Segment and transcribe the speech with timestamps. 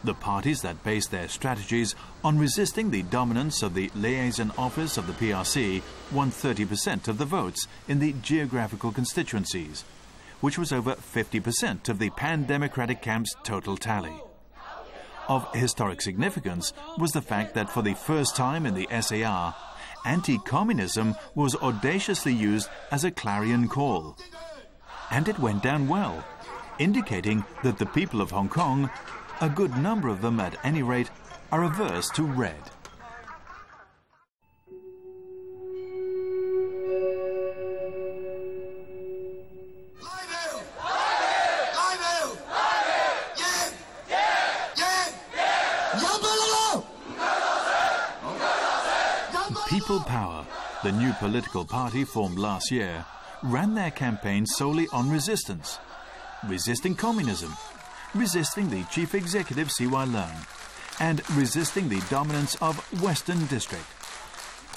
[0.04, 1.94] The parties that base their strategies
[2.24, 7.26] on resisting the dominance of the liaison office of the PRC won 30% of the
[7.26, 9.86] votes in the geographical constituencies,
[10.42, 14.20] which was over 50% of the pan democratic camp's total tally.
[15.28, 19.54] Of historic significance was the fact that for the first time in the SAR,
[20.06, 24.18] anti communism was audaciously used as a clarion call
[25.12, 26.24] and it went down well,
[26.78, 28.90] indicating that the people of Hong Kong,
[29.42, 31.10] a good number of them at any rate,
[31.52, 32.62] are averse to red.
[49.68, 50.46] People Power,
[50.84, 53.06] the new political party formed last year,
[53.44, 55.80] ran their campaign solely on resistance,
[56.48, 57.54] resisting communism,
[58.14, 63.86] resisting the chief executive CY Leung, and resisting the dominance of Western District.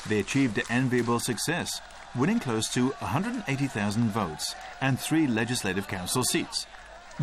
[0.09, 1.81] They achieved enviable success,
[2.17, 6.67] winning close to 180,000 votes and three legislative council seats.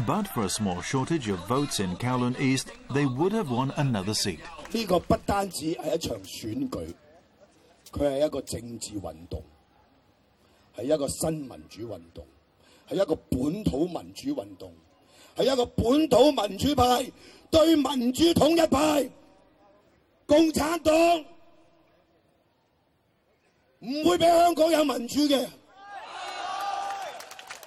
[0.06, 4.14] But for a small shortage of votes in Kowloon East, they would have won another
[4.14, 4.40] seat.
[4.72, 6.94] 呢個不單止係一場選舉，
[7.92, 9.44] 佢係一個政治運動。
[10.80, 12.26] 系一个新民主运动，
[12.90, 14.72] 系一个本土民主运动，
[15.38, 17.06] 系一个本土民主派
[17.52, 19.10] 对民主统一派，
[20.26, 20.94] 共产党
[23.80, 25.48] 唔会俾香港有民主嘅。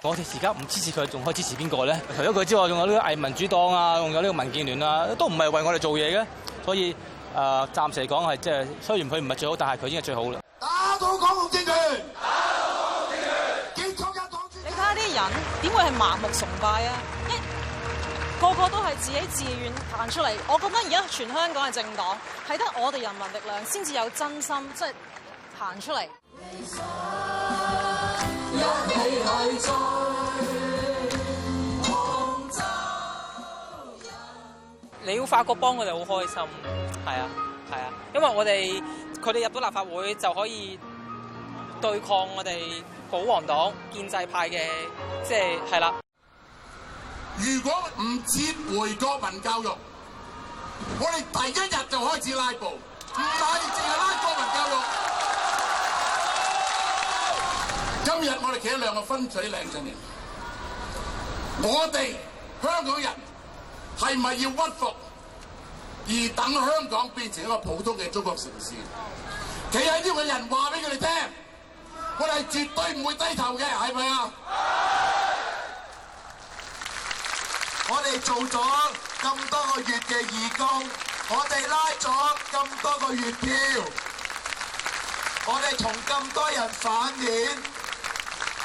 [0.01, 1.97] 我哋而家唔支持佢，仲可以支持边个咧？
[2.17, 6.25] 除咗佢之外，仲有呢个伪民主党啊，仲有呢个民建联啊，都唔系为我哋做嘢嘅。
[6.65, 6.93] 所以
[7.35, 10.41] 诶，暂时嚟讲系即系，虽然佢唔系最好，但系佢已经系最好啦。
[10.59, 11.73] 打倒港共政权！
[15.13, 15.23] 人
[15.61, 16.97] 点会系盲目崇拜啊？
[17.27, 20.33] 一，个个都系自己自愿行出嚟。
[20.47, 24.91] 我觉得而家全香港系政党，系得我哋人民力量先至有真心，即系
[25.59, 26.07] 行出嚟。
[35.05, 36.43] 你要发觉帮佢哋好开心，
[37.03, 37.27] 系啊，
[37.67, 37.85] 系啊，
[38.15, 38.83] 因为我哋
[39.23, 40.79] 佢哋入到立法会就可以
[41.81, 42.73] 对抗我哋。
[43.13, 44.59] 保皇党、建制派嘅，
[45.23, 45.93] 即係系啦。
[47.37, 49.67] 如果唔接回國民教育，
[50.99, 52.79] 我哋第一日就開始拉布，唔
[53.13, 54.43] 單净係拉國民
[58.15, 58.21] 教育。
[58.25, 59.95] 今日我哋企喺兩個分水嶺上面，
[61.61, 62.15] 我哋
[62.67, 63.11] 香港人
[63.95, 64.91] 係咪要屈服
[66.07, 68.71] 而等香港變成一個普通嘅中國城市？
[69.69, 71.29] 企喺呢個人話俾佢哋聽。
[72.17, 74.29] 我哋絕對唔會低頭嘅，係咪啊？
[77.89, 78.59] 我哋做咗
[79.19, 80.89] 咁多個月嘅義工，
[81.29, 83.51] 我哋拉咗咁多個月票，
[85.47, 87.49] 我哋同咁多人反面，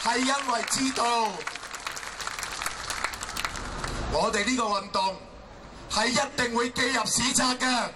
[0.02, 1.04] 係因為知道
[4.12, 5.16] 我哋呢個運動
[5.90, 7.88] 係一定會記入史冊嘅。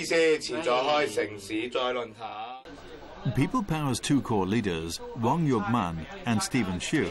[3.64, 7.08] Power's two core leaders, Wang man and Stephen Xu,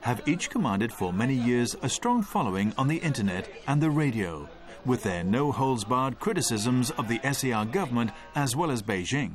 [0.00, 4.48] have each commanded for many years a strong following on the internet and the radio,
[4.84, 9.34] with their no-holds-barred criticisms of the SAR government as well as Beijing.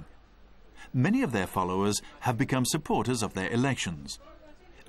[0.94, 4.20] Many of their followers have become supporters of their elections.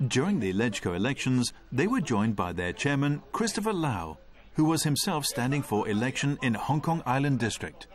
[0.05, 4.17] During the LegCo elections, they were joined by their chairman, Christopher Lau,
[4.57, 7.87] who was himself standing for election in Hong Kong Island District。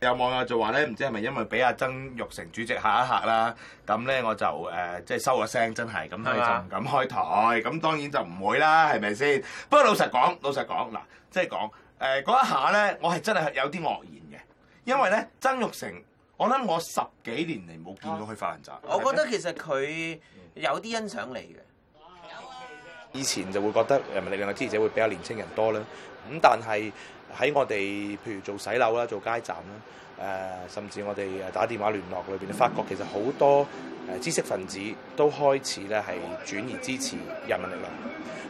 [0.00, 3.54] 有網友就話咧，唔知係咪因為俾阿曾玉成主席嚇一嚇啦，
[3.86, 6.24] 咁咧我就誒即係收個聲，真係咁，唔
[6.70, 7.16] 敢開台，
[7.60, 9.42] 咁當然就唔會啦，係咪先？
[9.68, 11.00] 不過老實講，老實講，嗱，
[11.30, 11.70] 即係講
[12.00, 14.42] 誒嗰一下咧，我係真係有啲愕然嘅，
[14.84, 16.02] 因為咧曾玉成，
[16.38, 20.18] 我諗我十幾年嚟冇見到佢發爛雜，我覺得其實佢
[20.54, 21.58] 有啲欣賞你嘅。
[23.12, 25.80] 以前就會覺得人民力量嘅支持者會比較年青人多啦，
[26.30, 26.90] 咁但係
[27.36, 27.74] 喺我哋
[28.24, 29.56] 譬如做洗樓啦、做街站
[30.18, 33.66] 啦，誒甚至我哋誒打電話聯絡裏邊，發覺其實好多
[34.20, 34.78] 知識分子
[35.16, 37.16] 都開始咧係轉移支持
[37.48, 37.90] 人民力量。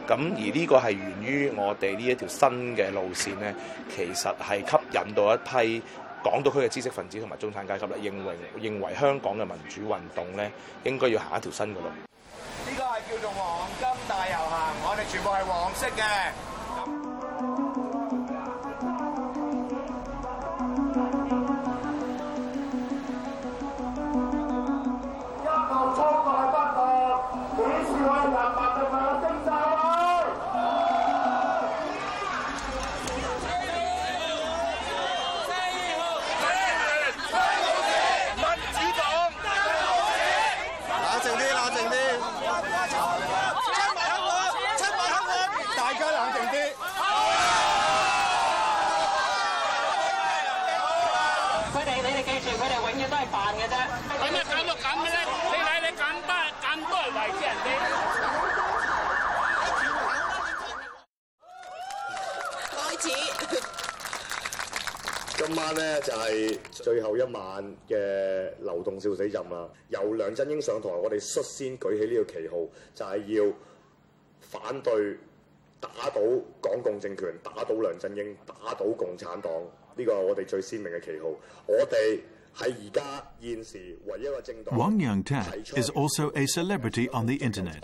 [0.07, 3.55] 咁而呢個係源於我哋呢一條新嘅路線咧，
[3.95, 5.81] 其實係吸引到一批
[6.23, 8.35] 港島區嘅知識分子同埋中產階級啦，認為
[8.69, 10.51] 認為香港嘅民主運動咧
[10.83, 11.87] 應該要行一條新嘅路。
[11.87, 13.60] 呢個係叫做。
[15.11, 16.50] 全部係黃色嘅。
[65.53, 67.97] 今晚咧就係最後一晚嘅
[68.61, 69.67] 流動笑死陣啦！
[69.89, 72.57] 由梁振英上台，我哋率先舉起呢個旗號，
[72.95, 73.53] 就係要
[74.39, 75.17] 反對
[75.81, 76.21] 打倒
[76.61, 79.51] 港共政權，打倒梁振英，打倒共產黨。
[79.97, 81.27] 呢個我哋最鮮明嘅旗號。
[81.67, 82.21] 我哋
[82.55, 84.79] 係而家現時唯一嘅政黨。
[84.79, 85.43] 王永慶
[85.77, 87.81] is also a celebrity on the internet.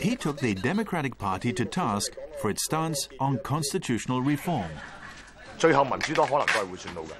[0.00, 4.68] He took the Democratic Party to task for its stance on constitutional reform.
[5.58, 7.10] 最後民主黨可能都係會選到嘅，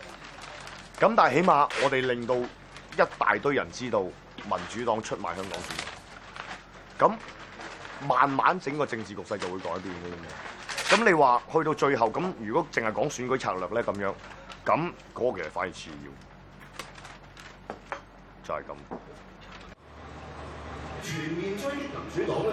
[1.00, 5.44] 咁但係起碼我哋令到一大堆人知道民主黨出賣香
[6.98, 10.94] 港民，咁慢慢整個政治局勢就會改變嘅。
[10.94, 14.14] 咁你話去到最後，咁如果淨係講選舉策略咧，咁樣，
[14.64, 17.96] 咁嗰其實反而次要，
[18.44, 18.96] 就係咁。
[21.02, 22.52] 全面追擊民主黨咧，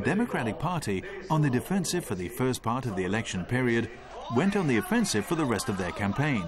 [0.04, 1.02] Democratic Party,
[1.32, 3.90] on the defensive for the first part of the election period,
[4.36, 6.46] went on the offensive for the rest of their campaign.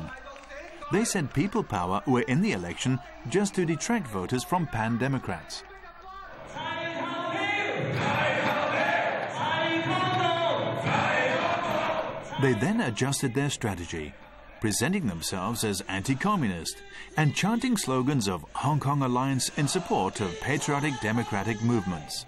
[0.92, 5.64] They said people power were in the election just to detract voters from pan Democrats.
[12.42, 14.12] They then adjusted their strategy,
[14.62, 16.76] presenting themselves as anti communist
[17.16, 22.26] and chanting slogans of Hong Kong Alliance in support of patriotic democratic movements.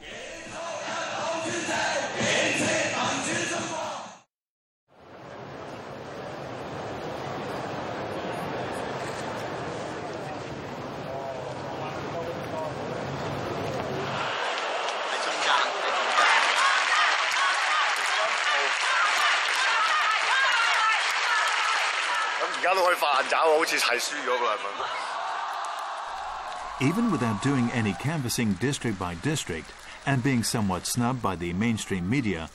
[26.82, 29.70] Even without doing any canvassing district by district
[30.08, 32.50] and being somewhat snubbed by the mainstream media,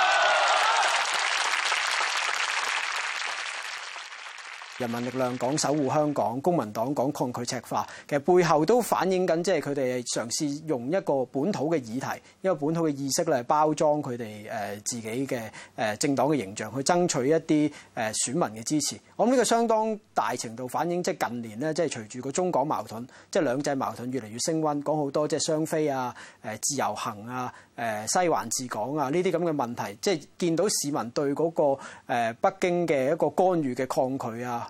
[4.80, 15.42] 人民力量講守護香港，公民黨講抗拒赤化，其實背後都反映緊，即係佢哋嘗試用一個本土嘅議題，一個本土嘅意識嚟包裝佢哋誒自己嘅
[15.76, 17.72] 誒政黨嘅形象，去爭取一啲誒
[18.14, 18.96] 選民嘅支持。
[19.16, 31.78] 我覺呢個相當大程度反映即係近年咧，即係隨住個中港矛盾，即係兩制矛盾越嚟越升温，講好多即係雙飛啊、誒自由行啊、誒西環自港啊呢啲咁嘅問題，即係見到市民對嗰個
[32.40, 34.68] 北京嘅一個干預嘅抗拒啊。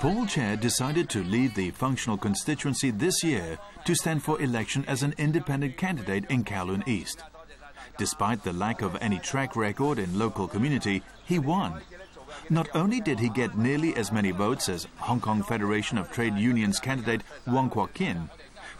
[0.00, 5.04] Paul Chair decided to lead the functional constituency this year to stand for election as
[5.04, 7.22] an independent candidate in Kowloon East.
[7.96, 11.80] Despite the lack of any track record in local community, he won.
[12.50, 16.34] Not only did he get nearly as many votes as Hong Kong Federation of Trade
[16.34, 18.28] Unions candidate Wong Kwok Kin,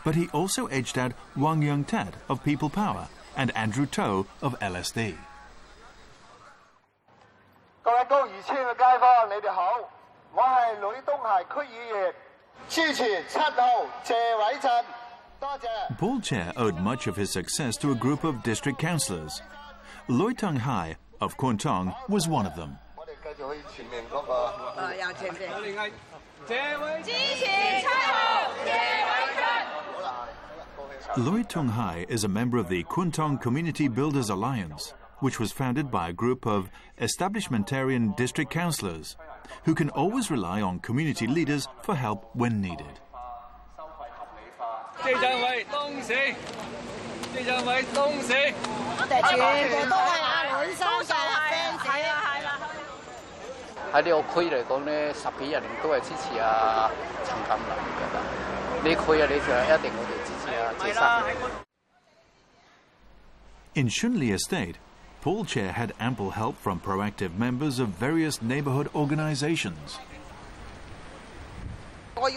[0.05, 4.59] but he also edged out Wang Young Tat of People Power and Andrew Toh of
[4.59, 5.15] LSD.
[15.99, 19.41] Paul Chair owed much of his success to a group of district councillors.
[20.09, 22.79] Lui Tung Hai of Kuantong was one of them.
[31.17, 35.91] Lui Tung Hai is a member of the Kuantong Community Builders Alliance which was founded
[35.91, 36.71] by a group of
[37.01, 39.17] establishmentarian district councillors
[39.65, 42.87] who can always rely on community leaders for help when needed.
[63.77, 64.77] In Shunli Estate,
[65.29, 69.99] Paul Chair had ample help from proactive members of various neighbourhood organisations.
[72.17, 72.35] One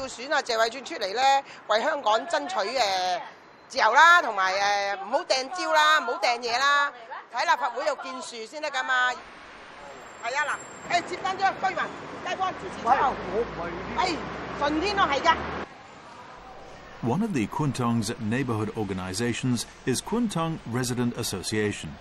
[17.23, 21.91] of the Kwintong's neighborhood organizations is Kwintong Resident Association.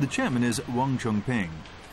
[0.00, 1.50] The chairman is Wang Chungping,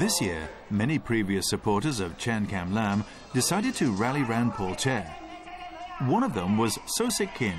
[0.00, 3.04] This year, many previous supporters of Chan Kam Lam
[3.34, 5.04] decided to rally round Paul Chair.
[6.08, 7.58] One of them was So Sik Kin,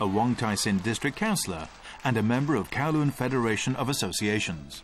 [0.00, 1.68] a Wong Tai Sin district councillor
[2.02, 4.80] and a member of Kowloon Federation of Associations.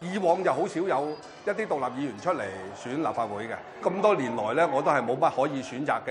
[0.00, 2.44] 以往就好少有一啲獨立議員出嚟
[2.76, 6.10] 選立法會嘅，咁多年來咧，我都係冇乜可以選擇嘅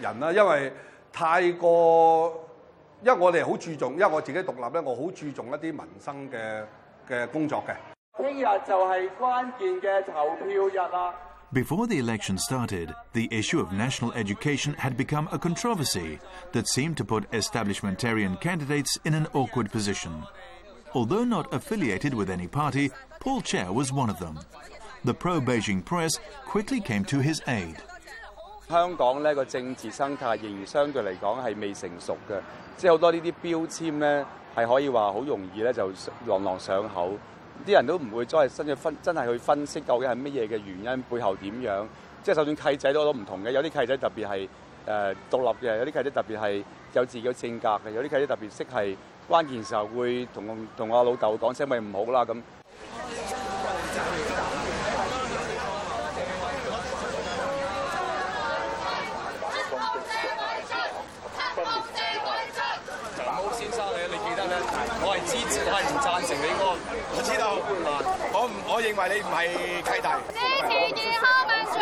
[0.00, 0.72] 人啦，因為
[1.12, 2.46] 太過，
[3.04, 6.64] 因為我哋好注重，因為我自己獨立咧，我好注重一啲民生嘅
[7.08, 7.91] 嘅工作嘅。
[8.18, 8.34] before
[11.86, 16.18] the election started, the issue of national education had become a controversy
[16.52, 20.26] that seemed to put establishmentarian candidates in an awkward position.
[20.92, 24.40] Although not affiliated with any party, Paul Chair was one of them.
[25.04, 26.12] The pro Beijing press
[26.46, 27.76] quickly came to his aid.
[28.68, 32.40] 香港呢個政治生態仍然相對嚟講係未成熟嘅，
[32.76, 35.90] 即係好多呢啲標籤呢係可以話好容易呢就
[36.26, 37.14] 朗朗上口。
[37.66, 41.86] 啲人都唔會再係真正分真係去分析究竟係乜嘢嘅原因背後點樣，
[42.22, 44.48] 即係就算契仔都都唔同嘅，有啲契仔特別係
[44.86, 48.96] 誒獨立嘅，有啲契仔特別係有自己嘅性格嘅，有啲契仔特別識係
[49.28, 52.36] 關鍵時候會同同阿老豆講聲咪唔好啦咁。
[65.74, 66.76] 我唔贊成你個，
[67.16, 67.56] 我知道。
[68.36, 69.48] 我唔，我認為你唔係
[69.80, 70.08] 契弟。
[70.28, 71.80] 支持健康民主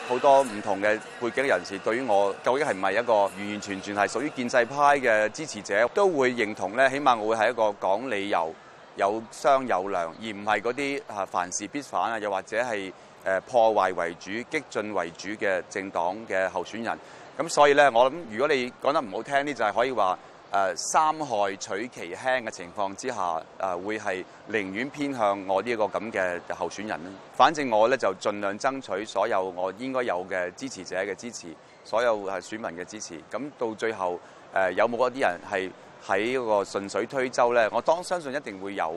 [0.07, 6.89] 好多唔同嘅背景人士，对于我究竟系唔系一个完完全全系属于建制派嘅支持者，都会认同咧。
[6.89, 8.55] 起码我会系一个讲理由、
[8.95, 12.93] 有商有量，而唔系嗰啲啊凡事必反啊，又或者系。
[13.27, 16.98] 誒破壞為主、激進為主嘅政黨嘅候選人，
[17.38, 20.17] 咁所以咧，我諗如果你講得唔好聽啲，就係可以話
[20.53, 26.98] 誒三害取其輕嘅情況之下，誒會係寧願偏向我呢一個咁嘅候選人
[27.36, 31.48] 反正我咧就盡量爭取所有我應該有嘅支持者嘅支持，
[31.84, 33.22] 所有選民嘅支持。
[33.29, 34.17] 咁到最後
[34.55, 35.69] 誒有冇一啲人係
[36.07, 37.67] 喺個順水推舟咧？
[37.74, 38.96] 我當相信一定會有。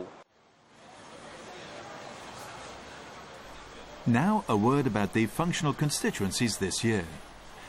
[4.06, 7.04] Now, a word about the functional constituencies this year.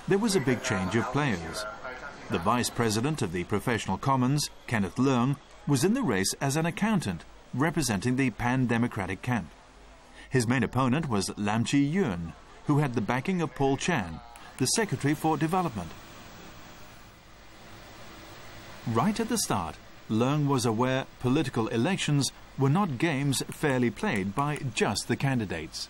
[0.07, 1.65] There was a big change of players.
[2.29, 5.35] The vice president of the Professional Commons, Kenneth Leung,
[5.67, 9.49] was in the race as an accountant, representing the pan democratic camp.
[10.29, 12.31] His main opponent was Lam Chi Yun,
[12.67, 14.17] who had the backing of Paul Chan,
[14.57, 15.91] the Secretary for Development.
[18.87, 19.75] Right at the start,
[20.09, 25.89] Leung was aware political elections were not games fairly played by just the candidates.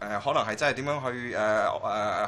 [0.00, 1.36] 誒可能係真係點樣去誒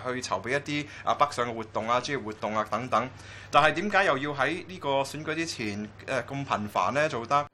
[0.05, 3.11] 誒去籌備一啲啊北上嘅活動啊，專業活動啊等等。
[3.51, 7.09] 但係點解又要喺呢個選舉之前誒咁頻繁咧？
[7.09, 7.47] 做得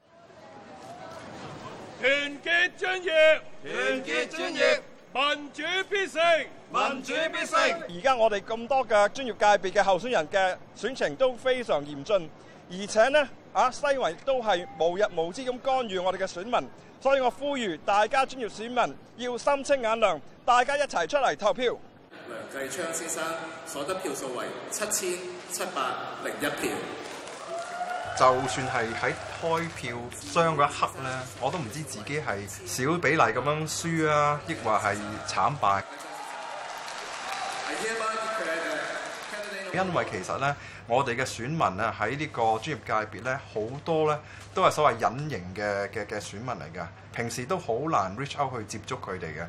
[2.00, 4.72] 團結專業，團結專業，
[5.12, 7.82] 民主必勝，民主必勝。
[7.88, 12.28] 而家我哋咁多嘅專業界別嘅候選人嘅選情都非常嚴峻。
[12.70, 16.52] 而且呢，啊西围都係無日無之咁干預我哋嘅選民，
[17.00, 18.78] 所以我呼籲大家專業選民
[19.16, 21.74] 要心清眼亮，大家一齊出嚟投票。
[22.28, 23.24] 梁繼昌先生
[23.66, 25.16] 所得票數為七千
[25.50, 25.80] 七百
[26.22, 26.50] 零一票。
[28.18, 35.82] 就算係喺開票箱嗰一刻呢，我都唔知自己係小比例咁樣輸啊，抑或係慘敗。
[39.72, 39.90] This
[48.16, 49.46] reach out 去接觸佢哋嘅。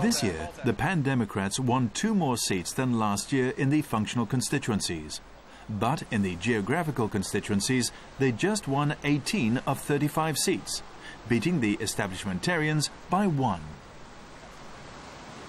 [0.00, 4.26] This year, the Pan Democrats won two more seats than last year in the functional
[4.26, 5.20] constituencies.
[5.68, 10.82] But in the geographical constituencies, they just won 18 of 35 seats.
[11.28, 13.60] beating the establishmentarians by one。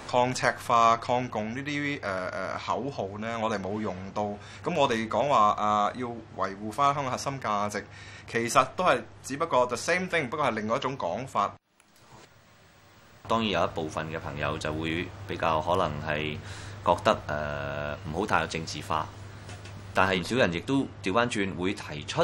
[0.10, 4.22] 抗赤化、抗共呢啲誒誒口號咧，我哋冇用到。
[4.64, 7.88] 咁我哋講話啊，要維護翻香港核心價值，
[8.30, 11.52] 其實都係只不過 the same thing，不過係另外一種講法。
[13.28, 16.38] 當然有一部分嘅朋友就會比較可能係
[16.86, 19.08] 覺得誒唔好太政治化，
[19.96, 22.24] 但係少人亦都調翻轉會提出。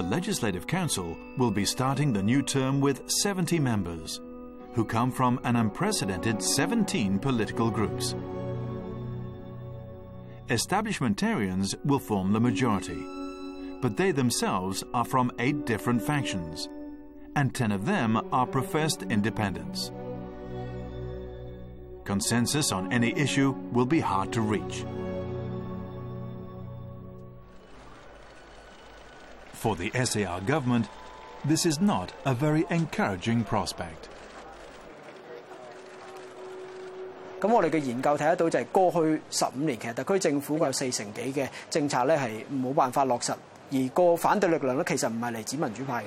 [0.00, 4.18] the Legislative Council will be starting the new term with 70 members,
[4.72, 8.14] who come from an unprecedented 17 political groups.
[10.48, 12.98] Establishmentarians will form the majority,
[13.82, 16.66] but they themselves are from eight different factions,
[17.36, 19.92] and 10 of them are professed independents.
[22.04, 24.82] Consensus on any issue will be hard to reach.
[29.60, 30.86] For the SAR government,
[31.44, 34.08] this is not a very encouraging prospect.
[37.38, 43.34] 咁我哋嘅研究睇得到就係過去十五年，其實特區政府有四成幾嘅政策咧係冇辦法落實，
[43.70, 46.06] 而個反對力量咧其實唔係嚟自民主派嘅。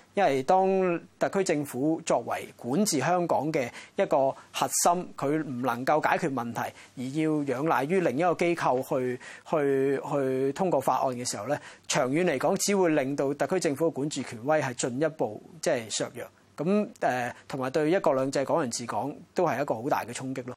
[0.13, 6.59] 因為當特區政府作為管治香港嘅一個核心，佢唔能夠解決問題，
[6.97, 9.17] 而要仰賴於另一個機構去
[9.49, 16.25] 去去通過法案嘅時候咧，長遠嚟講，只會令到特區政府嘅管治權威係進一步即係削弱。
[16.57, 20.53] 咁誒，同埋對一國兩制、港人治港都係一個好大嘅衝擊咯。